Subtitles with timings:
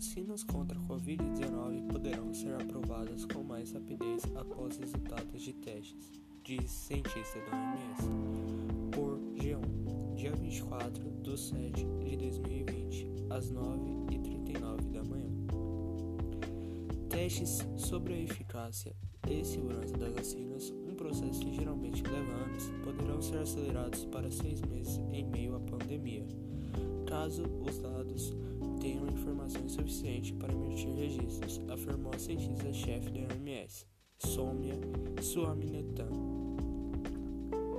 [0.00, 6.10] Vacinas contra a Covid-19 poderão ser aprovadas com mais rapidez após resultados de testes,
[6.42, 8.08] diz cientista da OMS.
[8.92, 15.28] Por G1, dia 24 de 7 de 2020, às 9h39 da manhã.
[17.10, 18.96] Testes sobre a eficácia
[19.28, 24.62] e segurança das vacinas, um processo que geralmente leva anos, poderão ser acelerados para seis
[24.62, 26.24] meses em meio à pandemia
[27.10, 28.32] caso os dados
[28.80, 33.84] tenham informação suficiente para emitir registros, afirmou a cientista-chefe da OMS,
[34.16, 34.78] Somia
[35.20, 36.08] Suaminathan.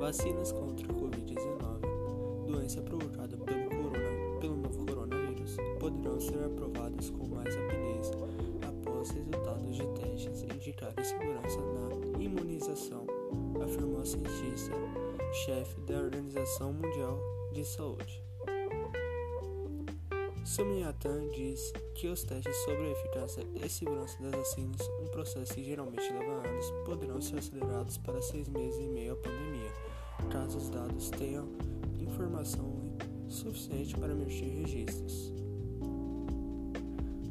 [0.00, 7.28] Vacinas contra a Covid-19, doença provocada pelo, corona, pelo novo coronavírus, poderão ser aprovadas com
[7.28, 8.10] mais rapidez
[8.66, 13.06] após resultados de testes indicarem segurança na imunização,
[13.62, 17.20] afirmou a cientista-chefe da Organização Mundial
[17.52, 18.29] de Saúde.
[20.50, 25.62] Sumiatan diz que os testes sobre a eficácia e segurança das vacinas, um processo que
[25.62, 29.72] geralmente leva anos, poderão ser acelerados para seis meses e meio à pandemia,
[30.28, 31.46] caso os dados tenham
[32.00, 32.98] informação
[33.28, 35.32] suficiente para emitir registros.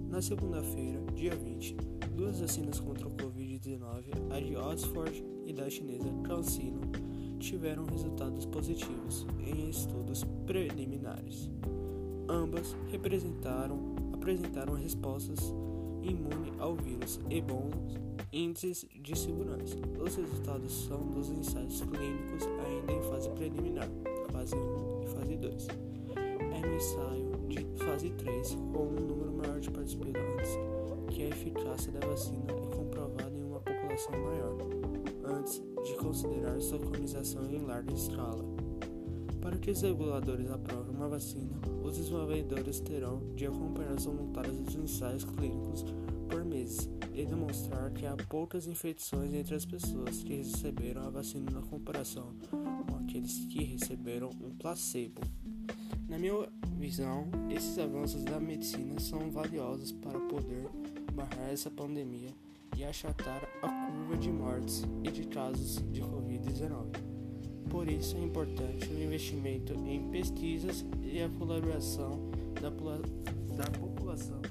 [0.08, 1.76] Na segunda-feira, dia 20,
[2.16, 6.90] duas vacinas contra o Covid-19, a de Oxford e da chinesa CanSino,
[7.38, 11.50] tiveram resultados positivos em estudos preliminares.
[12.30, 15.52] Ambas representaram, apresentaram respostas
[16.04, 18.00] imunes ao vírus e bons
[18.32, 19.76] índices de segurança.
[20.00, 23.90] Os resultados são dos ensaios clínicos ainda em fase preliminar,
[24.32, 25.68] fase 1 e fase 2.
[26.54, 30.52] É no ensaio de fase 3, com um número maior de participantes,
[31.10, 34.58] que a eficácia da vacina é comprovada em uma população maior,
[35.26, 38.69] antes de considerar sua colonização em larga escala.
[39.42, 44.76] Para que os reguladores aprovem uma vacina, os desenvolvedores terão de acompanhar os voluntários dos
[44.76, 45.86] ensaios clínicos
[46.30, 51.50] por meses e demonstrar que há poucas infecções entre as pessoas que receberam a vacina
[51.52, 55.22] na comparação com aqueles que receberam um placebo.
[56.08, 60.68] Na minha visão, esses avanços da medicina são valiosos para poder
[61.14, 62.30] barrar essa pandemia
[62.78, 67.09] e achatar a curva de mortes e de casos de Covid-19.
[67.70, 72.20] Por isso é importante o investimento em pesquisas e a colaboração
[72.62, 74.42] da, da população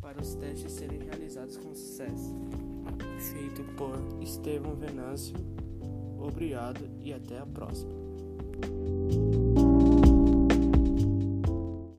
[0.00, 2.34] para os testes serem realizados com sucesso.
[3.32, 5.36] Feito por Estevão Venâncio.
[6.18, 7.92] Obrigado e até a próxima.